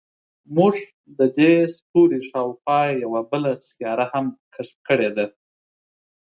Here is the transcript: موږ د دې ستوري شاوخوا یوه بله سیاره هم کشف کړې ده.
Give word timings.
موږ 0.55 0.75
د 1.17 1.19
دې 1.37 1.51
ستوري 1.75 2.19
شاوخوا 2.29 2.81
یوه 3.03 3.21
بله 3.31 3.51
سیاره 3.69 4.05
هم 4.13 4.25
کشف 4.53 4.77
کړې 4.87 5.09
ده. 5.17 5.25